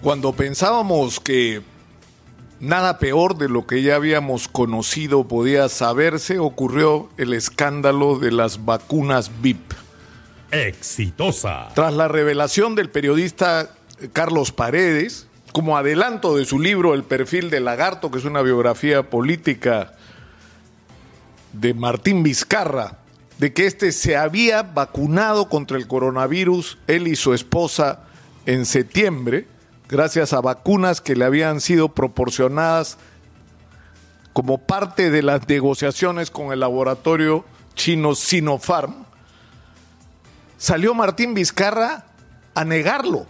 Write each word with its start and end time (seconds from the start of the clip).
Cuando 0.00 0.32
pensábamos 0.32 1.18
que 1.18 1.60
nada 2.60 3.00
peor 3.00 3.36
de 3.36 3.48
lo 3.48 3.66
que 3.66 3.82
ya 3.82 3.96
habíamos 3.96 4.46
conocido 4.46 5.26
podía 5.26 5.68
saberse, 5.68 6.38
ocurrió 6.38 7.08
el 7.16 7.34
escándalo 7.34 8.16
de 8.16 8.30
las 8.30 8.64
vacunas 8.64 9.42
VIP. 9.42 9.72
Exitosa. 10.52 11.70
Tras 11.74 11.92
la 11.94 12.06
revelación 12.06 12.76
del 12.76 12.90
periodista 12.90 13.74
Carlos 14.12 14.52
Paredes, 14.52 15.26
como 15.50 15.76
adelanto 15.76 16.36
de 16.36 16.44
su 16.44 16.60
libro 16.60 16.94
El 16.94 17.02
perfil 17.02 17.50
del 17.50 17.64
lagarto, 17.64 18.12
que 18.12 18.18
es 18.18 18.24
una 18.24 18.42
biografía 18.42 19.10
política 19.10 19.94
de 21.52 21.74
Martín 21.74 22.22
Vizcarra, 22.22 22.98
de 23.38 23.52
que 23.52 23.66
éste 23.66 23.90
se 23.90 24.16
había 24.16 24.62
vacunado 24.62 25.48
contra 25.48 25.76
el 25.76 25.88
coronavirus, 25.88 26.78
él 26.86 27.08
y 27.08 27.16
su 27.16 27.34
esposa, 27.34 28.04
en 28.46 28.64
septiembre, 28.64 29.57
gracias 29.88 30.34
a 30.34 30.40
vacunas 30.40 31.00
que 31.00 31.16
le 31.16 31.24
habían 31.24 31.60
sido 31.60 31.88
proporcionadas 31.88 32.98
como 34.34 34.58
parte 34.58 35.10
de 35.10 35.22
las 35.22 35.48
negociaciones 35.48 36.30
con 36.30 36.52
el 36.52 36.60
laboratorio 36.60 37.44
chino 37.74 38.14
Sinopharm, 38.14 39.06
salió 40.58 40.94
Martín 40.94 41.34
Vizcarra 41.34 42.04
a 42.54 42.64
negarlo, 42.64 43.26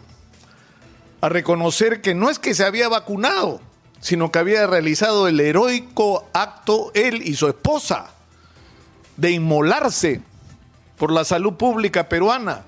a 1.21 1.29
reconocer 1.29 2.03
que 2.03 2.15
no 2.15 2.29
es 2.29 2.39
que 2.39 2.55
se 2.55 2.65
había 2.65 2.89
vacunado, 2.89 3.61
sino 4.01 4.33
que 4.33 4.39
había 4.41 4.67
realizado 4.67 5.29
el 5.29 5.39
heroico 5.41 6.29
acto 6.33 6.91
él 6.95 7.23
y 7.25 7.35
su 7.37 7.47
esposa 7.49 8.11
de 9.17 9.31
inmolarse 9.31 10.23
por 10.97 11.13
la 11.13 11.25
salud 11.25 11.55
pública 11.55 12.09
peruana 12.09 12.65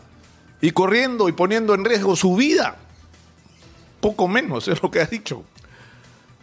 y 0.61 0.71
corriendo 0.71 1.29
y 1.29 1.33
poniendo 1.33 1.75
en 1.75 1.85
riesgo 1.85 2.15
su 2.15 2.37
vida 2.37 2.77
poco 4.01 4.29
menos 4.29 4.69
es 4.69 4.83
lo 4.83 4.91
que 4.91 5.01
ha 5.01 5.07
dicho. 5.07 5.45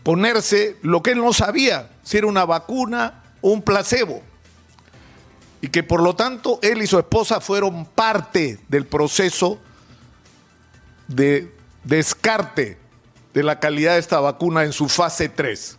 Ponerse 0.03 0.77
lo 0.81 1.03
que 1.03 1.11
él 1.11 1.17
no 1.17 1.34
sabía, 1.34 1.89
si 2.03 2.17
era 2.17 2.27
una 2.27 2.45
vacuna 2.45 3.23
o 3.41 3.50
un 3.50 3.61
placebo. 3.61 4.22
Y 5.61 5.69
que 5.69 5.83
por 5.83 6.02
lo 6.02 6.16
tanto 6.16 6.59
él 6.61 6.81
y 6.81 6.88
su 6.88 6.97
esposa 7.00 7.41
fueron 7.41 7.85
parte 7.85 8.59
del 8.69 8.85
proceso 8.85 9.59
de 11.08 11.52
descarte 11.83 12.78
de 13.33 13.44
la 13.44 13.59
calidad 13.59 13.94
de 13.94 14.00
esta 14.00 14.19
vacuna 14.19 14.63
en 14.63 14.73
su 14.73 14.88
fase 14.88 15.30
3. 15.30 15.78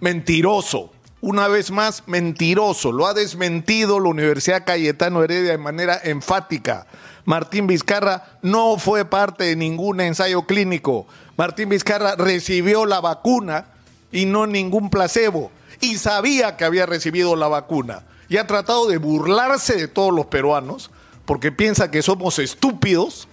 Mentiroso. 0.00 0.92
Una 1.26 1.48
vez 1.48 1.72
más, 1.72 2.04
mentiroso. 2.06 2.92
Lo 2.92 3.08
ha 3.08 3.12
desmentido 3.12 3.98
la 3.98 4.10
Universidad 4.10 4.64
Cayetano 4.64 5.24
Heredia 5.24 5.50
de 5.50 5.58
manera 5.58 6.00
enfática. 6.04 6.86
Martín 7.24 7.66
Vizcarra 7.66 8.38
no 8.42 8.78
fue 8.78 9.04
parte 9.04 9.42
de 9.42 9.56
ningún 9.56 10.00
ensayo 10.00 10.42
clínico. 10.42 11.08
Martín 11.36 11.68
Vizcarra 11.68 12.14
recibió 12.14 12.86
la 12.86 13.00
vacuna 13.00 13.66
y 14.12 14.26
no 14.26 14.46
ningún 14.46 14.88
placebo. 14.88 15.50
Y 15.80 15.98
sabía 15.98 16.56
que 16.56 16.64
había 16.64 16.86
recibido 16.86 17.34
la 17.34 17.48
vacuna. 17.48 18.04
Y 18.28 18.36
ha 18.36 18.46
tratado 18.46 18.86
de 18.86 18.98
burlarse 18.98 19.74
de 19.74 19.88
todos 19.88 20.14
los 20.14 20.26
peruanos 20.26 20.92
porque 21.24 21.50
piensa 21.50 21.90
que 21.90 22.02
somos 22.02 22.38
estúpidos, 22.38 23.26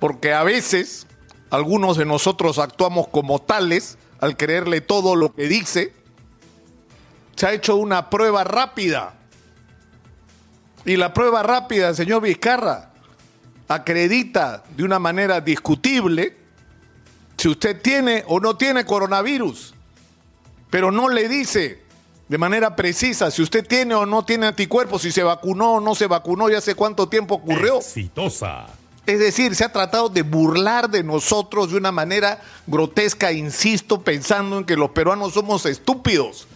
porque 0.00 0.32
a 0.32 0.42
veces 0.42 1.06
algunos 1.50 1.98
de 1.98 2.06
nosotros 2.06 2.58
actuamos 2.58 3.08
como 3.08 3.42
tales 3.42 3.98
al 4.20 4.38
creerle 4.38 4.80
todo 4.80 5.16
lo 5.16 5.34
que 5.34 5.48
dice. 5.48 5.92
Se 7.36 7.46
ha 7.46 7.52
hecho 7.52 7.76
una 7.76 8.10
prueba 8.10 8.44
rápida. 8.44 9.14
Y 10.84 10.96
la 10.96 11.12
prueba 11.12 11.42
rápida, 11.42 11.94
señor 11.94 12.22
Vizcarra, 12.22 12.90
acredita 13.68 14.62
de 14.76 14.84
una 14.84 14.98
manera 14.98 15.40
discutible 15.40 16.36
si 17.36 17.48
usted 17.48 17.80
tiene 17.80 18.24
o 18.26 18.40
no 18.40 18.56
tiene 18.56 18.84
coronavirus, 18.84 19.74
pero 20.70 20.90
no 20.90 21.08
le 21.08 21.28
dice 21.28 21.84
de 22.28 22.38
manera 22.38 22.74
precisa 22.74 23.30
si 23.30 23.42
usted 23.42 23.66
tiene 23.66 23.94
o 23.94 24.06
no 24.06 24.24
tiene 24.24 24.46
anticuerpos, 24.46 25.02
si 25.02 25.12
se 25.12 25.22
vacunó 25.22 25.74
o 25.74 25.80
no 25.80 25.94
se 25.94 26.06
vacunó 26.06 26.48
y 26.50 26.54
hace 26.54 26.74
cuánto 26.74 27.08
tiempo 27.08 27.36
ocurrió. 27.36 27.78
Exitosa. 27.78 28.66
Es 29.06 29.20
decir, 29.20 29.54
se 29.54 29.64
ha 29.64 29.72
tratado 29.72 30.08
de 30.08 30.22
burlar 30.22 30.90
de 30.90 31.04
nosotros 31.04 31.70
de 31.70 31.76
una 31.76 31.92
manera 31.92 32.40
grotesca, 32.66 33.30
insisto, 33.30 34.02
pensando 34.02 34.58
en 34.58 34.64
que 34.64 34.76
los 34.76 34.90
peruanos 34.90 35.34
somos 35.34 35.64
estúpidos, 35.66 36.48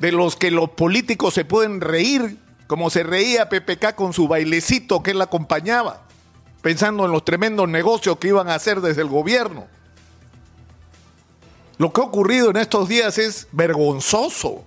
de 0.00 0.12
los 0.12 0.34
que 0.34 0.50
los 0.50 0.70
políticos 0.70 1.34
se 1.34 1.44
pueden 1.44 1.80
reír 1.80 2.38
como 2.66 2.88
se 2.88 3.02
reía 3.02 3.48
PPK 3.48 3.94
con 3.94 4.12
su 4.12 4.28
bailecito 4.28 5.02
que 5.02 5.10
él 5.10 5.20
acompañaba, 5.20 6.02
pensando 6.62 7.04
en 7.04 7.10
los 7.10 7.24
tremendos 7.24 7.68
negocios 7.68 8.18
que 8.18 8.28
iban 8.28 8.48
a 8.48 8.54
hacer 8.54 8.80
desde 8.80 9.02
el 9.02 9.08
gobierno. 9.08 9.66
Lo 11.78 11.92
que 11.92 12.00
ha 12.00 12.04
ocurrido 12.04 12.50
en 12.50 12.56
estos 12.56 12.88
días 12.88 13.18
es 13.18 13.48
vergonzoso, 13.52 14.64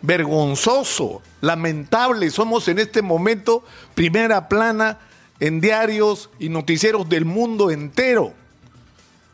vergonzoso, 0.00 1.20
lamentable. 1.40 2.30
Somos 2.30 2.68
en 2.68 2.78
este 2.78 3.02
momento 3.02 3.64
primera 3.94 4.48
plana 4.48 4.98
en 5.40 5.60
diarios 5.60 6.30
y 6.38 6.48
noticieros 6.48 7.08
del 7.08 7.24
mundo 7.24 7.70
entero 7.70 8.32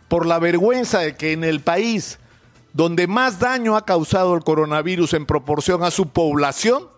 por 0.08 0.26
la 0.26 0.38
vergüenza 0.38 1.00
de 1.00 1.16
que 1.16 1.32
en 1.32 1.44
el 1.44 1.60
país 1.60 2.18
donde 2.76 3.06
más 3.06 3.38
daño 3.38 3.74
ha 3.74 3.86
causado 3.86 4.34
el 4.34 4.44
coronavirus 4.44 5.14
en 5.14 5.24
proporción 5.24 5.82
a 5.82 5.90
su 5.90 6.10
población, 6.10 6.88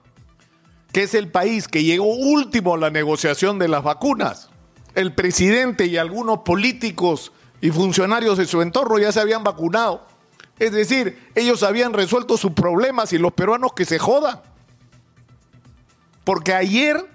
que 0.92 1.04
es 1.04 1.14
el 1.14 1.30
país 1.30 1.68
que 1.68 1.84
llegó 1.84 2.12
último 2.16 2.74
a 2.74 2.78
la 2.78 2.90
negociación 2.90 3.60
de 3.60 3.68
las 3.68 3.84
vacunas. 3.84 4.50
El 4.96 5.14
presidente 5.14 5.86
y 5.86 5.96
algunos 5.96 6.38
políticos 6.38 7.30
y 7.60 7.70
funcionarios 7.70 8.38
de 8.38 8.46
su 8.46 8.60
entorno 8.60 8.98
ya 8.98 9.12
se 9.12 9.20
habían 9.20 9.44
vacunado. 9.44 10.04
Es 10.58 10.72
decir, 10.72 11.30
ellos 11.36 11.62
habían 11.62 11.92
resuelto 11.92 12.36
sus 12.36 12.50
problemas 12.54 13.12
y 13.12 13.18
los 13.18 13.32
peruanos 13.32 13.72
que 13.72 13.84
se 13.84 14.00
jodan. 14.00 14.40
Porque 16.24 16.54
ayer 16.54 17.08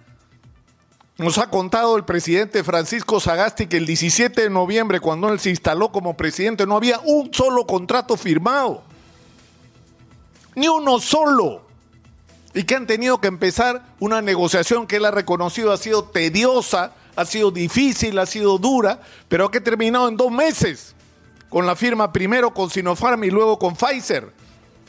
nos 1.18 1.38
ha 1.38 1.50
contado 1.50 1.96
el 1.96 2.06
presidente 2.06 2.64
Francisco 2.64 3.20
Sagasti 3.20 3.68
que 3.68 3.78
el 3.78 3.86
17 3.86 4.42
de 4.42 4.50
noviembre, 4.50 5.00
cuando 5.00 5.30
él 5.30 5.40
se 5.40 5.52
instaló 5.52 5.92
como 5.92 6.18
presidente, 6.18 6.66
no 6.66 6.76
había 6.76 7.00
un 7.06 7.32
solo 7.34 7.68
contrato 7.68 8.18
firmado. 8.18 8.84
Ni 10.56 10.68
uno 10.68 11.00
solo 11.00 11.64
y 12.54 12.64
que 12.64 12.76
han 12.76 12.88
tenido 12.88 13.20
que 13.20 13.28
empezar 13.28 13.84
una 14.00 14.22
negociación 14.22 14.86
que 14.86 14.98
él 14.98 15.06
ha 15.06 15.12
reconocido 15.12 15.72
ha 15.72 15.78
sido 15.78 16.04
tediosa, 16.04 16.94
ha 17.16 17.26
sido 17.26 17.52
difícil, 17.52 18.18
ha 18.20 18.26
sido 18.26 18.58
dura, 18.58 19.00
pero 19.28 19.50
que 19.50 19.58
ha 19.58 19.64
terminado 19.64 20.08
en 20.08 20.18
dos 20.18 20.32
meses, 20.32 20.96
con 21.50 21.66
la 21.66 21.76
firma 21.76 22.12
primero 22.12 22.54
con 22.54 22.70
Sinopharm 22.70 23.24
y 23.24 23.32
luego 23.32 23.58
con 23.58 23.76
Pfizer. 23.76 24.32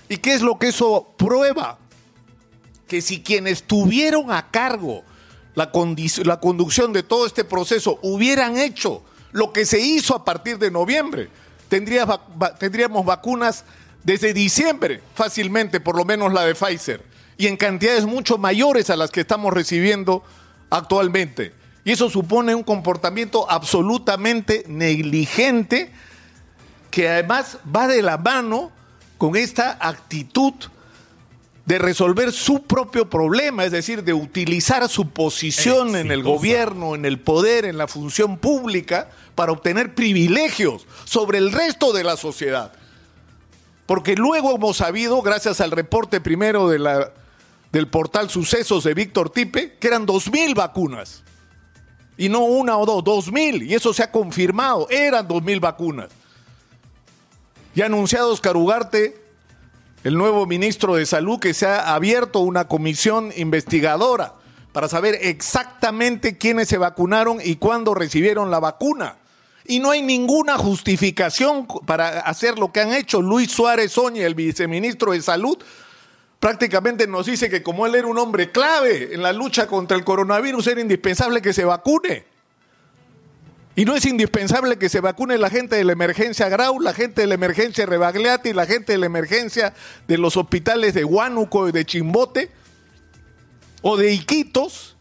¿Y 0.08 0.18
qué 0.18 0.34
es 0.34 0.42
lo 0.42 0.58
que 0.58 0.68
eso 0.68 1.08
prueba? 1.16 1.78
Que 2.86 3.00
si 3.00 3.22
quienes 3.22 3.62
tuvieron 3.62 4.30
a 4.30 4.50
cargo 4.50 5.02
la, 5.54 5.70
conducción 5.70 6.92
de 6.92 7.02
todo 7.02 7.26
este 7.26 7.44
proceso 7.44 7.98
hubieran 8.02 8.56
hecho 8.58 9.02
lo 9.32 9.52
que 9.52 9.66
se 9.66 9.80
hizo 9.80 10.14
a 10.14 10.24
partir 10.24 10.58
de 10.58 10.70
noviembre, 10.70 11.28
tendríamos 11.68 13.04
vacunas 13.04 13.64
desde 14.02 14.32
diciembre, 14.32 15.00
fácilmente, 15.14 15.80
por 15.80 15.96
lo 15.96 16.04
menos 16.04 16.32
la 16.32 16.44
de 16.44 16.54
Pfizer 16.54 17.02
y 17.36 17.46
en 17.46 17.56
cantidades 17.56 18.04
mucho 18.04 18.38
mayores 18.38 18.90
a 18.90 18.96
las 18.96 19.10
que 19.10 19.20
estamos 19.20 19.52
recibiendo 19.52 20.22
actualmente. 20.70 21.52
Y 21.84 21.92
eso 21.92 22.08
supone 22.08 22.54
un 22.54 22.62
comportamiento 22.62 23.50
absolutamente 23.50 24.64
negligente 24.68 25.92
que 26.90 27.08
además 27.08 27.58
va 27.74 27.88
de 27.88 28.02
la 28.02 28.18
mano 28.18 28.70
con 29.18 29.36
esta 29.36 29.76
actitud 29.80 30.54
de 31.66 31.78
resolver 31.78 32.32
su 32.32 32.64
propio 32.64 33.08
problema, 33.08 33.64
es 33.64 33.72
decir, 33.72 34.04
de 34.04 34.12
utilizar 34.12 34.86
su 34.88 35.10
posición 35.10 35.96
en 35.96 36.10
el 36.10 36.22
gobierno, 36.22 36.94
en 36.94 37.04
el 37.06 37.18
poder, 37.18 37.64
en 37.64 37.78
la 37.78 37.88
función 37.88 38.36
pública, 38.36 39.08
para 39.34 39.52
obtener 39.52 39.94
privilegios 39.94 40.86
sobre 41.04 41.38
el 41.38 41.52
resto 41.52 41.92
de 41.92 42.04
la 42.04 42.16
sociedad. 42.16 42.72
Porque 43.86 44.14
luego 44.14 44.54
hemos 44.54 44.76
sabido, 44.76 45.22
gracias 45.22 45.60
al 45.60 45.70
reporte 45.70 46.20
primero 46.20 46.68
de 46.68 46.78
la 46.78 47.12
del 47.74 47.88
portal 47.88 48.30
Sucesos 48.30 48.84
de 48.84 48.94
Víctor 48.94 49.30
Tipe, 49.30 49.76
que 49.80 49.88
eran 49.88 50.06
dos 50.06 50.30
mil 50.30 50.54
vacunas. 50.54 51.24
Y 52.16 52.28
no 52.28 52.44
una 52.44 52.78
o 52.78 52.86
dos, 52.86 53.02
dos 53.02 53.32
mil. 53.32 53.64
Y 53.64 53.74
eso 53.74 53.92
se 53.92 54.04
ha 54.04 54.12
confirmado, 54.12 54.86
eran 54.90 55.26
dos 55.26 55.42
mil 55.42 55.58
vacunas. 55.58 56.08
Y 57.74 57.82
ha 57.82 57.86
anunciado 57.86 58.32
Oscar 58.32 58.56
Ugarte, 58.56 59.23
el 60.04 60.18
nuevo 60.18 60.46
ministro 60.46 60.96
de 60.96 61.06
Salud, 61.06 61.40
que 61.40 61.54
se 61.54 61.66
ha 61.66 61.94
abierto 61.94 62.40
una 62.40 62.68
comisión 62.68 63.32
investigadora 63.36 64.34
para 64.72 64.86
saber 64.86 65.18
exactamente 65.22 66.36
quiénes 66.36 66.68
se 66.68 66.76
vacunaron 66.76 67.38
y 67.42 67.56
cuándo 67.56 67.94
recibieron 67.94 68.50
la 68.50 68.60
vacuna. 68.60 69.16
Y 69.66 69.80
no 69.80 69.90
hay 69.90 70.02
ninguna 70.02 70.58
justificación 70.58 71.66
para 71.86 72.20
hacer 72.20 72.58
lo 72.58 72.70
que 72.70 72.80
han 72.80 72.92
hecho 72.92 73.22
Luis 73.22 73.50
Suárez 73.50 73.96
Oña, 73.96 74.26
el 74.26 74.34
viceministro 74.34 75.12
de 75.12 75.22
Salud, 75.22 75.56
prácticamente 76.38 77.06
nos 77.06 77.24
dice 77.24 77.48
que 77.48 77.62
como 77.62 77.86
él 77.86 77.94
era 77.94 78.06
un 78.06 78.18
hombre 78.18 78.52
clave 78.52 79.14
en 79.14 79.22
la 79.22 79.32
lucha 79.32 79.66
contra 79.66 79.96
el 79.96 80.04
coronavirus, 80.04 80.66
era 80.66 80.82
indispensable 80.82 81.40
que 81.40 81.54
se 81.54 81.64
vacune. 81.64 82.33
Y 83.76 83.84
no 83.84 83.96
es 83.96 84.04
indispensable 84.04 84.78
que 84.78 84.88
se 84.88 85.00
vacune 85.00 85.36
la 85.36 85.50
gente 85.50 85.74
de 85.74 85.84
la 85.84 85.92
emergencia 85.92 86.48
Grau, 86.48 86.78
la 86.78 86.94
gente 86.94 87.22
de 87.22 87.26
la 87.26 87.34
emergencia 87.34 87.86
Rebagliati, 87.86 88.52
la 88.52 88.66
gente 88.66 88.92
de 88.92 88.98
la 88.98 89.06
emergencia 89.06 89.74
de 90.06 90.16
los 90.16 90.36
hospitales 90.36 90.94
de 90.94 91.04
Huánuco 91.04 91.68
y 91.68 91.72
de 91.72 91.84
Chimbote 91.84 92.50
o 93.82 93.96
de 93.96 94.12
Iquitos, 94.12 94.96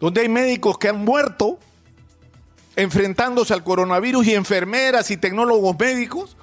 donde 0.00 0.22
hay 0.22 0.28
médicos 0.28 0.78
que 0.78 0.88
han 0.88 1.04
muerto 1.04 1.60
enfrentándose 2.74 3.54
al 3.54 3.62
coronavirus 3.62 4.26
y 4.26 4.34
enfermeras 4.34 5.10
y 5.12 5.16
tecnólogos 5.16 5.78
médicos. 5.78 6.36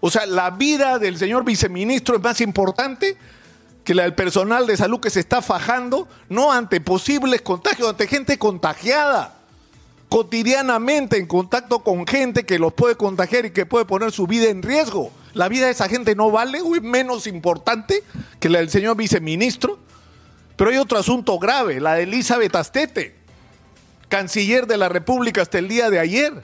O 0.00 0.10
sea, 0.10 0.26
la 0.26 0.50
vida 0.50 0.98
del 0.98 1.16
señor 1.16 1.44
viceministro 1.44 2.16
es 2.16 2.22
más 2.22 2.40
importante 2.40 3.16
que 3.84 3.94
la 3.94 4.02
del 4.02 4.14
personal 4.14 4.66
de 4.66 4.76
salud 4.76 5.00
que 5.00 5.10
se 5.10 5.20
está 5.20 5.42
fajando, 5.42 6.08
no 6.28 6.52
ante 6.52 6.80
posibles 6.80 7.40
contagios, 7.40 7.88
ante 7.88 8.08
gente 8.08 8.36
contagiada 8.36 9.37
cotidianamente 10.08 11.18
en 11.18 11.26
contacto 11.26 11.80
con 11.80 12.06
gente 12.06 12.44
que 12.44 12.58
los 12.58 12.72
puede 12.72 12.96
contagiar 12.96 13.46
y 13.46 13.50
que 13.50 13.66
puede 13.66 13.84
poner 13.84 14.12
su 14.12 14.26
vida 14.26 14.48
en 14.48 14.62
riesgo. 14.62 15.10
La 15.34 15.48
vida 15.48 15.66
de 15.66 15.72
esa 15.72 15.88
gente 15.88 16.14
no 16.14 16.30
vale 16.30 16.60
o 16.62 16.74
es 16.74 16.82
menos 16.82 17.26
importante 17.26 18.02
que 18.40 18.48
la 18.48 18.58
del 18.58 18.70
señor 18.70 18.96
viceministro. 18.96 19.78
Pero 20.56 20.70
hay 20.70 20.78
otro 20.78 20.98
asunto 20.98 21.38
grave, 21.38 21.80
la 21.80 21.94
de 21.94 22.02
Elizabeth 22.02 22.56
Astete, 22.56 23.14
canciller 24.08 24.66
de 24.66 24.76
la 24.76 24.88
República 24.88 25.42
hasta 25.42 25.58
el 25.58 25.68
día 25.68 25.90
de 25.90 26.00
ayer. 26.00 26.42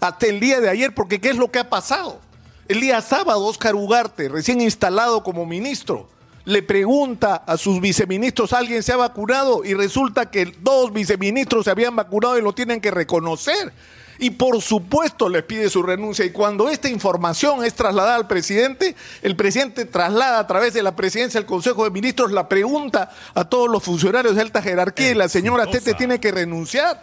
Hasta 0.00 0.26
el 0.26 0.40
día 0.40 0.60
de 0.60 0.68
ayer, 0.68 0.92
porque 0.94 1.20
¿qué 1.20 1.30
es 1.30 1.36
lo 1.36 1.50
que 1.50 1.60
ha 1.60 1.70
pasado? 1.70 2.20
El 2.66 2.80
día 2.80 3.00
sábado, 3.00 3.44
Oscar 3.44 3.74
Ugarte, 3.74 4.28
recién 4.28 4.60
instalado 4.60 5.22
como 5.22 5.46
ministro, 5.46 6.08
le 6.44 6.62
pregunta 6.62 7.36
a 7.46 7.56
sus 7.56 7.80
viceministros, 7.80 8.52
¿alguien 8.52 8.82
se 8.82 8.92
ha 8.92 8.96
vacunado? 8.96 9.64
Y 9.64 9.74
resulta 9.74 10.30
que 10.30 10.52
dos 10.60 10.92
viceministros 10.92 11.64
se 11.64 11.70
habían 11.70 11.96
vacunado 11.96 12.38
y 12.38 12.42
lo 12.42 12.52
tienen 12.52 12.80
que 12.80 12.90
reconocer. 12.90 13.72
Y 14.18 14.30
por 14.30 14.60
supuesto 14.60 15.28
les 15.28 15.42
pide 15.42 15.68
su 15.70 15.82
renuncia. 15.82 16.24
Y 16.24 16.30
cuando 16.30 16.68
esta 16.68 16.88
información 16.88 17.64
es 17.64 17.74
trasladada 17.74 18.14
al 18.14 18.28
presidente, 18.28 18.94
el 19.22 19.36
presidente 19.36 19.86
traslada 19.86 20.38
a 20.38 20.46
través 20.46 20.74
de 20.74 20.82
la 20.82 20.94
presidencia 20.94 21.40
del 21.40 21.46
Consejo 21.46 21.84
de 21.84 21.90
Ministros 21.90 22.30
la 22.30 22.48
pregunta 22.48 23.10
a 23.34 23.44
todos 23.44 23.68
los 23.68 23.82
funcionarios 23.82 24.36
de 24.36 24.42
alta 24.42 24.62
jerarquía 24.62 25.10
y 25.10 25.14
la 25.14 25.28
señora 25.28 25.66
Tete 25.66 25.94
tiene 25.94 26.20
que 26.20 26.30
renunciar. 26.30 27.02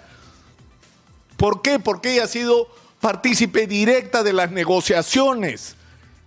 ¿Por 1.35 1.61
qué? 1.61 1.79
Porque 1.79 2.13
ella 2.13 2.25
ha 2.25 2.27
sido 2.27 2.67
partícipe 3.01 3.65
directa 3.65 4.23
de 4.23 4.33
las 4.33 4.51
negociaciones 4.51 5.75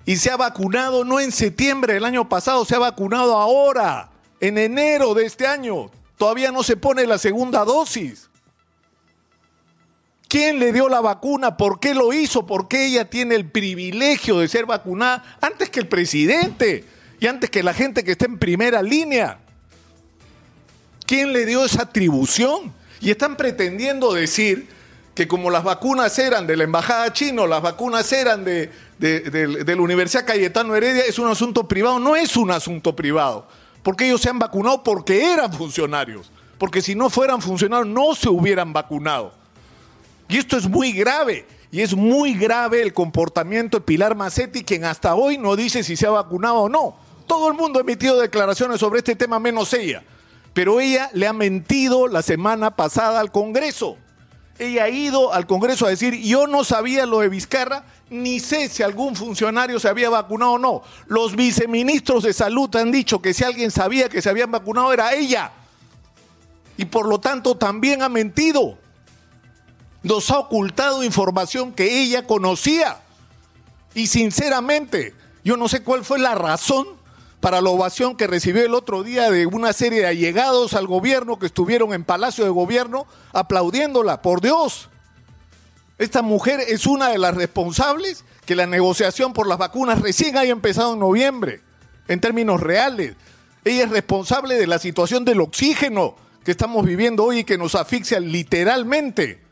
y 0.06 0.16
se 0.16 0.30
ha 0.30 0.36
vacunado 0.36 1.04
no 1.04 1.20
en 1.20 1.32
septiembre 1.32 1.94
del 1.94 2.04
año 2.04 2.28
pasado, 2.28 2.64
se 2.64 2.74
ha 2.74 2.78
vacunado 2.78 3.36
ahora, 3.36 4.10
en 4.40 4.58
enero 4.58 5.14
de 5.14 5.24
este 5.24 5.46
año. 5.46 5.90
Todavía 6.18 6.52
no 6.52 6.62
se 6.62 6.76
pone 6.76 7.06
la 7.06 7.18
segunda 7.18 7.64
dosis. 7.64 8.28
¿Quién 10.28 10.58
le 10.58 10.72
dio 10.72 10.88
la 10.88 11.00
vacuna? 11.00 11.56
¿Por 11.56 11.80
qué 11.80 11.94
lo 11.94 12.12
hizo? 12.12 12.46
¿Por 12.46 12.68
qué 12.68 12.86
ella 12.86 13.08
tiene 13.08 13.36
el 13.36 13.48
privilegio 13.48 14.38
de 14.40 14.48
ser 14.48 14.66
vacunada 14.66 15.38
antes 15.40 15.70
que 15.70 15.80
el 15.80 15.88
presidente 15.88 16.84
y 17.20 17.26
antes 17.26 17.50
que 17.50 17.62
la 17.62 17.72
gente 17.72 18.04
que 18.04 18.12
está 18.12 18.26
en 18.26 18.38
primera 18.38 18.82
línea? 18.82 19.38
¿Quién 21.06 21.32
le 21.32 21.46
dio 21.46 21.64
esa 21.64 21.82
atribución? 21.82 22.72
Y 23.00 23.10
están 23.10 23.36
pretendiendo 23.36 24.12
decir 24.12 24.68
que 25.14 25.28
como 25.28 25.50
las 25.50 25.62
vacunas 25.62 26.18
eran 26.18 26.46
de 26.46 26.56
la 26.56 26.64
embajada 26.64 27.12
china, 27.12 27.46
las 27.46 27.62
vacunas 27.62 28.12
eran 28.12 28.44
de, 28.44 28.70
de, 28.98 29.64
la 29.76 29.82
Universidad 29.82 30.26
Cayetano 30.26 30.74
Heredia, 30.74 31.04
es 31.04 31.18
un 31.18 31.28
asunto 31.28 31.68
privado. 31.68 32.00
No 32.00 32.16
es 32.16 32.36
un 32.36 32.50
asunto 32.50 32.96
privado, 32.96 33.46
porque 33.82 34.06
ellos 34.06 34.20
se 34.20 34.28
han 34.28 34.38
vacunado 34.38 34.82
porque 34.82 35.32
eran 35.32 35.52
funcionarios, 35.52 36.30
porque 36.58 36.82
si 36.82 36.94
no 36.94 37.10
fueran 37.10 37.40
funcionarios 37.40 37.88
no 37.88 38.14
se 38.14 38.28
hubieran 38.28 38.72
vacunado. 38.72 39.32
Y 40.28 40.38
esto 40.38 40.56
es 40.56 40.68
muy 40.68 40.92
grave. 40.92 41.46
Y 41.70 41.80
es 41.80 41.92
muy 41.92 42.34
grave 42.34 42.82
el 42.82 42.94
comportamiento 42.94 43.78
de 43.78 43.84
Pilar 43.84 44.14
Macetti, 44.14 44.62
quien 44.62 44.84
hasta 44.84 45.16
hoy 45.16 45.38
no 45.38 45.56
dice 45.56 45.82
si 45.82 45.96
se 45.96 46.06
ha 46.06 46.10
vacunado 46.10 46.54
o 46.54 46.68
no. 46.68 46.96
Todo 47.26 47.48
el 47.48 47.54
mundo 47.54 47.80
ha 47.80 47.82
emitido 47.82 48.20
declaraciones 48.20 48.78
sobre 48.78 48.98
este 48.98 49.16
tema, 49.16 49.40
menos 49.40 49.72
ella. 49.72 50.04
Pero 50.52 50.78
ella 50.80 51.10
le 51.14 51.26
ha 51.26 51.32
mentido 51.32 52.06
la 52.06 52.22
semana 52.22 52.76
pasada 52.76 53.18
al 53.18 53.32
Congreso. 53.32 53.96
Ella 54.58 54.84
ha 54.84 54.88
ido 54.88 55.32
al 55.32 55.46
Congreso 55.46 55.86
a 55.86 55.90
decir, 55.90 56.14
yo 56.20 56.46
no 56.46 56.62
sabía 56.62 57.06
lo 57.06 57.20
de 57.20 57.28
Vizcarra, 57.28 57.84
ni 58.08 58.38
sé 58.38 58.68
si 58.68 58.82
algún 58.82 59.16
funcionario 59.16 59.80
se 59.80 59.88
había 59.88 60.10
vacunado 60.10 60.52
o 60.52 60.58
no. 60.58 60.82
Los 61.06 61.34
viceministros 61.34 62.22
de 62.22 62.32
salud 62.32 62.74
han 62.76 62.92
dicho 62.92 63.20
que 63.20 63.34
si 63.34 63.42
alguien 63.42 63.72
sabía 63.72 64.08
que 64.08 64.22
se 64.22 64.30
habían 64.30 64.52
vacunado 64.52 64.92
era 64.92 65.12
ella. 65.14 65.50
Y 66.76 66.84
por 66.84 67.08
lo 67.08 67.18
tanto 67.18 67.56
también 67.56 68.02
ha 68.02 68.08
mentido. 68.08 68.78
Nos 70.02 70.30
ha 70.30 70.38
ocultado 70.38 71.02
información 71.02 71.72
que 71.72 72.02
ella 72.02 72.26
conocía. 72.26 73.00
Y 73.94 74.06
sinceramente, 74.06 75.14
yo 75.42 75.56
no 75.56 75.68
sé 75.68 75.82
cuál 75.82 76.04
fue 76.04 76.18
la 76.18 76.34
razón 76.34 76.86
para 77.44 77.60
la 77.60 77.68
ovación 77.68 78.16
que 78.16 78.26
recibió 78.26 78.64
el 78.64 78.72
otro 78.72 79.02
día 79.02 79.30
de 79.30 79.44
una 79.44 79.74
serie 79.74 80.00
de 80.00 80.06
allegados 80.06 80.72
al 80.72 80.86
gobierno 80.86 81.38
que 81.38 81.44
estuvieron 81.44 81.92
en 81.92 82.02
Palacio 82.02 82.42
de 82.42 82.48
Gobierno 82.48 83.06
aplaudiéndola. 83.34 84.22
Por 84.22 84.40
Dios, 84.40 84.88
esta 85.98 86.22
mujer 86.22 86.60
es 86.66 86.86
una 86.86 87.10
de 87.10 87.18
las 87.18 87.34
responsables 87.34 88.24
que 88.46 88.56
la 88.56 88.66
negociación 88.66 89.34
por 89.34 89.46
las 89.46 89.58
vacunas 89.58 90.00
recién 90.00 90.38
haya 90.38 90.52
empezado 90.52 90.94
en 90.94 91.00
noviembre, 91.00 91.60
en 92.08 92.18
términos 92.18 92.62
reales. 92.62 93.14
Ella 93.62 93.84
es 93.84 93.90
responsable 93.90 94.54
de 94.54 94.66
la 94.66 94.78
situación 94.78 95.26
del 95.26 95.42
oxígeno 95.42 96.16
que 96.46 96.52
estamos 96.52 96.86
viviendo 96.86 97.24
hoy 97.24 97.40
y 97.40 97.44
que 97.44 97.58
nos 97.58 97.74
asfixia 97.74 98.20
literalmente. 98.20 99.42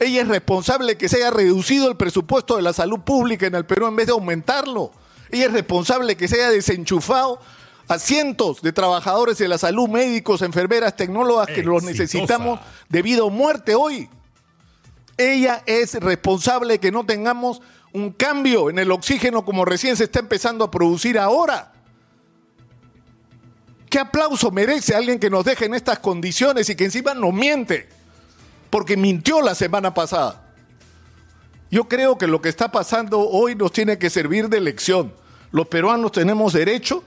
Ella 0.00 0.22
es 0.22 0.28
responsable 0.28 0.94
de 0.94 0.98
que 0.98 1.08
se 1.08 1.18
haya 1.18 1.30
reducido 1.30 1.88
el 1.88 1.96
presupuesto 1.96 2.56
de 2.56 2.62
la 2.62 2.72
salud 2.72 2.98
pública 3.02 3.46
en 3.46 3.54
el 3.54 3.64
Perú 3.64 3.86
en 3.86 3.94
vez 3.94 4.06
de 4.06 4.12
aumentarlo. 4.12 4.90
Ella 5.32 5.46
es 5.46 5.52
responsable 5.52 6.14
que 6.14 6.28
se 6.28 6.36
haya 6.36 6.50
desenchufado 6.50 7.40
a 7.88 7.98
cientos 7.98 8.60
de 8.60 8.70
trabajadores 8.72 9.38
de 9.38 9.48
la 9.48 9.56
salud, 9.56 9.88
médicos, 9.88 10.42
enfermeras, 10.42 10.94
tecnólogas 10.94 11.48
que 11.48 11.62
los 11.62 11.82
necesitamos 11.82 12.60
debido 12.90 13.28
a 13.28 13.30
muerte 13.30 13.74
hoy. 13.74 14.10
Ella 15.16 15.62
es 15.64 15.94
responsable 15.94 16.74
de 16.74 16.80
que 16.80 16.92
no 16.92 17.06
tengamos 17.06 17.62
un 17.94 18.12
cambio 18.12 18.68
en 18.68 18.78
el 18.78 18.90
oxígeno 18.90 19.42
como 19.44 19.64
recién 19.64 19.96
se 19.96 20.04
está 20.04 20.20
empezando 20.20 20.66
a 20.66 20.70
producir 20.70 21.18
ahora. 21.18 21.72
¿Qué 23.88 23.98
aplauso 23.98 24.50
merece 24.50 24.94
alguien 24.94 25.18
que 25.18 25.30
nos 25.30 25.46
deje 25.46 25.64
en 25.64 25.74
estas 25.74 25.98
condiciones 25.98 26.68
y 26.68 26.76
que 26.76 26.84
encima 26.84 27.14
nos 27.14 27.32
miente? 27.32 27.88
Porque 28.68 28.98
mintió 28.98 29.40
la 29.40 29.54
semana 29.54 29.94
pasada. 29.94 30.42
Yo 31.70 31.88
creo 31.88 32.18
que 32.18 32.26
lo 32.26 32.42
que 32.42 32.50
está 32.50 32.70
pasando 32.70 33.20
hoy 33.20 33.54
nos 33.54 33.72
tiene 33.72 33.96
que 33.98 34.10
servir 34.10 34.50
de 34.50 34.60
lección 34.60 35.21
los 35.52 35.68
peruanos 35.68 36.12
tenemos 36.12 36.54
derecho 36.54 37.04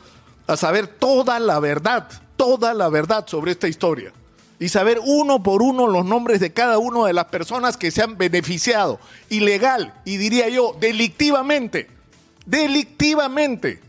a 0.48 0.56
saber 0.56 0.88
toda 0.88 1.40
la 1.40 1.60
verdad, 1.60 2.08
toda 2.38 2.74
la 2.74 2.90
verdad 2.90 3.26
sobre 3.28 3.52
esta 3.52 3.68
historia. 3.68 4.14
Y 4.60 4.70
saber 4.70 5.02
uno 5.04 5.44
por 5.44 5.62
uno 5.62 5.88
los 5.88 6.06
nombres 6.06 6.40
de 6.40 6.54
cada 6.54 6.78
una 6.78 7.08
de 7.08 7.14
las 7.14 7.26
personas 7.26 7.76
que 7.76 7.92
se 7.92 8.02
han 8.02 8.18
beneficiado, 8.18 9.00
ilegal 9.30 9.94
y 10.06 10.18
diría 10.18 10.48
yo, 10.48 10.78
delictivamente, 10.80 11.90
delictivamente, 12.46 13.82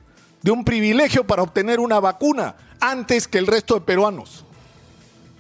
de 0.43 0.51
un 0.51 0.65
privilegio 0.65 1.27
para 1.27 1.43
obtener 1.43 1.79
una 1.79 2.01
vacuna 2.01 2.57
antes 2.81 3.29
que 3.29 3.39
el 3.39 3.47
resto 3.47 3.75
de 3.75 3.81
peruanos. 3.83 4.45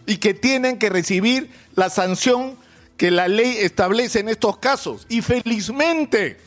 Y 0.06 0.18
que 0.18 0.34
tienen 0.34 0.78
que 0.78 0.90
recibir 0.90 1.50
la 1.74 1.90
sanción 1.90 2.56
que 2.96 3.10
la 3.10 3.26
ley 3.26 3.56
establece 3.58 4.20
en 4.20 4.28
estos 4.28 4.58
casos. 4.58 5.06
Y 5.08 5.22
felizmente, 5.22 6.38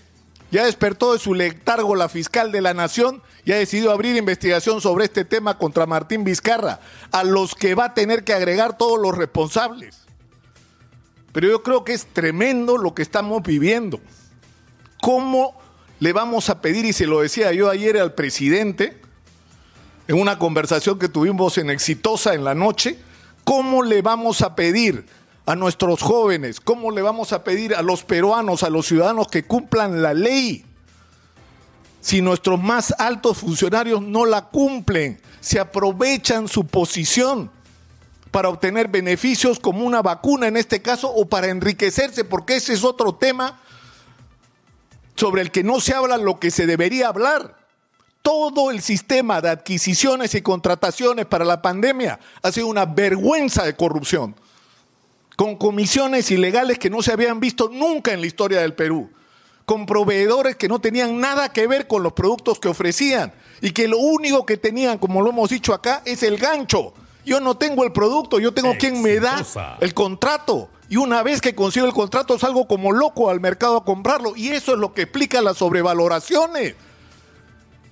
ya 0.52 0.66
despertó 0.66 1.14
de 1.14 1.20
su 1.20 1.34
letargo 1.34 1.96
la 1.96 2.10
fiscal 2.10 2.52
de 2.52 2.62
la 2.62 2.74
Nación 2.74 3.22
y 3.46 3.52
ha 3.52 3.58
decidido 3.58 3.92
abrir 3.92 4.16
investigación 4.16 4.82
sobre 4.82 5.06
este 5.06 5.26
tema 5.26 5.58
contra 5.58 5.86
Martín 5.86 6.24
Vizcarra, 6.24 6.80
a 7.12 7.24
los 7.24 7.56
que 7.56 7.76
va 7.76 7.86
a 7.86 7.94
tener 7.94 8.24
que 8.24 8.34
agregar 8.34 8.78
todos 8.78 9.00
los 9.00 9.16
responsables. 9.16 10.00
Pero 11.32 11.48
yo 11.48 11.64
creo 11.64 11.84
que 11.84 11.94
es 11.94 12.08
tremendo 12.08 12.78
lo 12.78 12.96
que 12.96 13.04
estamos 13.04 13.44
viviendo. 13.44 14.00
¿Cómo 15.02 15.60
le 16.00 16.14
vamos 16.14 16.50
a 16.50 16.62
pedir, 16.62 16.86
y 16.86 16.94
se 16.94 17.06
lo 17.06 17.22
decía 17.22 17.52
yo 17.54 17.70
ayer 17.70 17.98
al 17.98 18.14
presidente, 18.14 19.00
en 20.08 20.20
una 20.20 20.40
conversación 20.40 20.98
que 20.98 21.10
tuvimos 21.10 21.58
en 21.60 21.70
Exitosa 21.70 22.34
en 22.34 22.44
la 22.44 22.56
noche, 22.56 22.98
cómo 23.44 23.84
le 23.84 24.02
vamos 24.02 24.42
a 24.42 24.56
pedir 24.56 25.06
a 25.50 25.56
nuestros 25.56 26.04
jóvenes? 26.04 26.60
¿Cómo 26.60 26.92
le 26.92 27.02
vamos 27.02 27.34
a 27.34 27.44
pedir 27.44 27.74
a 27.74 27.82
los 27.82 28.04
peruanos, 28.04 28.62
a 28.62 28.70
los 28.70 28.86
ciudadanos 28.86 29.30
que 29.30 29.46
cumplan 29.46 30.04
la 30.04 30.14
ley? 30.14 30.64
Si 32.02 32.22
nuestros 32.22 32.62
más 32.62 32.94
altos 33.00 33.40
funcionarios 33.40 34.00
no 34.00 34.26
la 34.28 34.46
cumplen, 34.46 35.20
se 35.40 35.60
aprovechan 35.60 36.48
su 36.48 36.68
posición 36.68 37.50
para 38.30 38.50
obtener 38.50 38.90
beneficios 38.90 39.60
como 39.60 39.84
una 39.84 40.04
vacuna 40.04 40.46
en 40.46 40.56
este 40.56 40.84
caso 40.84 41.12
o 41.12 41.26
para 41.26 41.48
enriquecerse, 41.48 42.24
porque 42.24 42.58
ese 42.58 42.74
es 42.74 42.84
otro 42.84 43.16
tema 43.16 43.60
sobre 45.16 45.42
el 45.42 45.50
que 45.50 45.64
no 45.64 45.82
se 45.82 45.96
habla 45.96 46.18
lo 46.18 46.40
que 46.40 46.52
se 46.52 46.68
debería 46.68 47.08
hablar. 47.08 47.58
Todo 48.22 48.70
el 48.70 48.84
sistema 48.84 49.42
de 49.42 49.50
adquisiciones 49.50 50.36
y 50.36 50.44
contrataciones 50.44 51.26
para 51.26 51.44
la 51.44 51.64
pandemia 51.64 52.20
ha 52.44 52.52
sido 52.52 52.68
una 52.68 52.86
vergüenza 52.86 53.64
de 53.64 53.76
corrupción 53.76 54.36
con 55.40 55.56
comisiones 55.56 56.32
ilegales 56.32 56.78
que 56.80 56.90
no 56.90 57.02
se 57.02 57.14
habían 57.14 57.40
visto 57.40 57.70
nunca 57.72 58.12
en 58.12 58.20
la 58.20 58.28
historia 58.28 58.60
del 58.60 58.74
Perú, 58.74 59.10
con 59.64 59.86
proveedores 59.86 60.58
que 60.58 60.68
no 60.68 60.82
tenían 60.82 61.22
nada 61.22 61.54
que 61.54 61.66
ver 61.66 61.88
con 61.88 62.04
los 62.04 62.12
productos 62.12 62.60
que 62.60 62.68
ofrecían 62.68 63.32
y 63.62 63.72
que 63.72 63.88
lo 63.88 64.00
único 64.00 64.46
que 64.46 64.58
tenían, 64.58 64.98
como 64.98 65.22
lo 65.22 65.30
hemos 65.30 65.50
dicho 65.50 65.74
acá, 65.74 66.02
es 66.04 66.24
el 66.24 66.36
gancho. 66.36 66.94
Yo 67.24 67.40
no 67.40 67.56
tengo 67.56 67.86
el 67.86 67.94
producto, 67.94 68.42
yo 68.42 68.54
tengo 68.54 68.76
quien 68.78 69.02
me 69.02 69.22
da 69.22 69.40
Exitosa. 69.40 69.78
el 69.80 69.94
contrato. 69.94 70.72
Y 70.90 70.98
una 70.98 71.24
vez 71.24 71.40
que 71.40 71.56
consigo 71.56 71.86
el 71.86 71.94
contrato 71.94 72.38
salgo 72.38 72.68
como 72.68 72.92
loco 72.92 73.30
al 73.30 73.40
mercado 73.40 73.78
a 73.78 73.86
comprarlo. 73.86 74.36
Y 74.36 74.50
eso 74.50 74.74
es 74.74 74.78
lo 74.78 74.94
que 74.94 75.04
explica 75.04 75.42
las 75.42 75.56
sobrevaloraciones. 75.56 76.76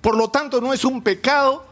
Por 0.02 0.18
lo 0.18 0.28
tanto, 0.28 0.60
no 0.60 0.74
es 0.74 0.84
un 0.84 1.00
pecado 1.00 1.64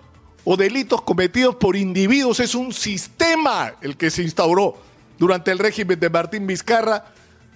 o 0.43 0.57
delitos 0.57 1.03
cometidos 1.03 1.57
por 1.57 1.77
individuos, 1.77 2.41
es 2.41 2.55
un 2.55 2.73
sistema 2.73 3.75
el 3.83 3.99
que 3.99 4.11
se 4.11 4.23
instauró 4.23 4.87
durante 5.19 5.51
el 5.51 5.59
régimen 5.59 5.99
de 5.99 6.11
Martín 6.11 6.47
Vizcarra 6.47 7.05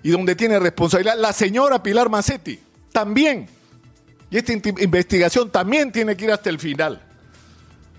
y 0.02 0.10
donde 0.10 0.34
tiene 0.34 0.58
responsabilidad 0.58 1.18
la 1.18 1.32
señora 1.32 1.82
Pilar 1.82 2.08
Macetti. 2.08 2.58
También. 2.92 3.48
Y 4.30 4.38
esta 4.38 4.52
investigación 4.52 5.50
también 5.50 5.92
tiene 5.92 6.16
que 6.16 6.24
ir 6.24 6.32
hasta 6.32 6.50
el 6.50 6.58
final. 6.58 7.02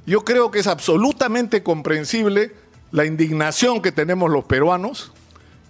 Yo 0.06 0.24
creo 0.24 0.50
que 0.50 0.60
es 0.60 0.68
absolutamente 0.68 1.62
comprensible 1.62 2.56
la 2.92 3.06
indignación 3.06 3.82
que 3.82 3.92
tenemos 3.92 4.30
los 4.30 4.46
peruanos 4.46 5.12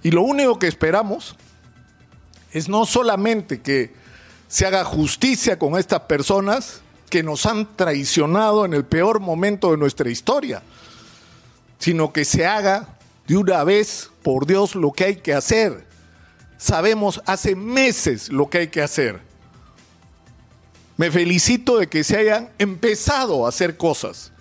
y 0.04 0.12
lo 0.12 0.22
único 0.22 0.58
que 0.58 0.68
esperamos 0.68 1.36
es 2.52 2.70
no 2.70 2.86
solamente 2.86 3.62
que 3.62 3.94
se 4.48 4.66
haga 4.66 4.84
justicia 4.84 5.60
con 5.60 5.78
estas 5.78 6.02
personas 6.02 6.82
que 7.10 7.24
nos 7.24 7.46
han 7.46 7.76
traicionado 7.76 8.66
en 8.66 8.74
el 8.74 8.86
peor 8.86 9.20
momento 9.20 9.72
de 9.72 9.78
nuestra 9.78 10.10
historia, 10.10 10.64
sino 11.78 12.14
que 12.14 12.26
se 12.26 12.46
haga 12.46 12.98
de 13.32 13.38
una 13.38 13.64
vez, 13.64 14.10
por 14.24 14.46
Dios, 14.46 14.76
lo 14.76 14.92
que 14.92 15.06
hay 15.06 15.16
que 15.16 15.34
hacer. 15.34 15.86
Sabemos 16.58 17.22
hace 17.26 17.56
meses 17.56 18.30
lo 18.30 18.50
que 18.50 18.58
hay 18.58 18.68
que 18.68 18.82
hacer. 18.82 19.22
Me 20.98 21.10
felicito 21.12 21.78
de 21.78 21.88
que 21.88 22.04
se 22.04 22.18
hayan 22.18 22.50
empezado 22.60 23.46
a 23.46 23.50
hacer 23.50 23.78
cosas, 23.78 24.34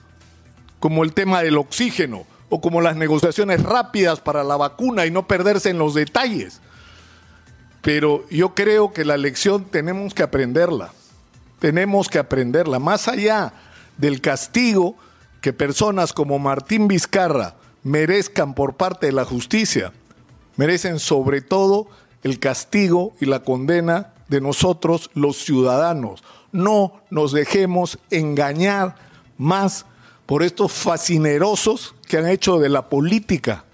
como 0.80 1.04
el 1.04 1.14
tema 1.14 1.40
del 1.40 1.56
oxígeno 1.56 2.26
o 2.49 2.61
como 2.61 2.80
las 2.80 2.97
negociaciones 2.97 3.62
rápidas 3.62 4.18
para 4.18 4.42
la 4.42 4.56
vacuna 4.56 5.06
y 5.06 5.12
no 5.12 5.28
perderse 5.28 5.70
en 5.70 5.78
los 5.78 5.94
detalles. 5.94 6.61
Pero 7.82 8.28
yo 8.28 8.56
creo 8.56 8.92
que 8.92 9.04
la 9.04 9.16
lección 9.16 9.66
tenemos 9.66 10.14
que 10.14 10.25
aprenderla. 10.25 10.92
Tenemos 11.61 12.09
que 12.09 12.18
aprenderla. 12.18 12.80
Más 12.80 13.06
allá 13.06 13.52
del 13.99 14.20
castigo 14.20 14.97
que 15.40 15.52
personas 15.52 16.12
como 16.12 16.40
Martín 16.40 16.88
Vizcarra 16.88 17.54
merezcan 17.82 18.54
por 18.54 18.75
parte 18.75 19.06
de 19.06 19.12
la 19.12 19.25
justicia, 19.25 19.92
merecen 20.56 20.99
sobre 20.99 21.40
todo 21.40 21.88
el 22.22 22.38
castigo 22.38 23.14
y 23.20 23.26
la 23.26 23.42
condena 23.42 24.12
de 24.28 24.40
nosotros 24.40 25.10
los 25.14 25.38
ciudadanos. 25.38 26.22
No 26.52 27.00
nos 27.10 27.32
dejemos 27.32 27.99
engañar 28.10 28.96
más 29.38 29.87
por 30.26 30.42
estos 30.42 30.72
fascinerosos 30.72 31.94
que 32.06 32.18
han 32.18 32.28
hecho 32.28 32.58
de 32.58 32.68
la 32.68 32.88
política 32.88 33.64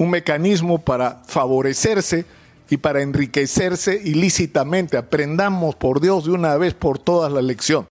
un 0.00 0.08
mecanismo 0.08 0.78
para 0.78 1.22
favorecerse 1.26 2.24
y 2.70 2.78
para 2.78 3.02
enriquecerse 3.02 4.00
ilícitamente. 4.02 4.96
Aprendamos 4.96 5.74
por 5.74 6.00
Dios 6.00 6.24
de 6.24 6.30
una 6.30 6.56
vez 6.56 6.72
por 6.72 6.98
todas 6.98 7.30
la 7.30 7.42
lección. 7.42 7.86